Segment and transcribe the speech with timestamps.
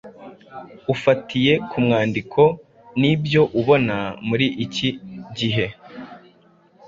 [0.93, 2.41] Ufatiye ku mwandiko
[2.99, 4.89] n’ibyo ubona muri iki
[5.37, 5.65] gihe,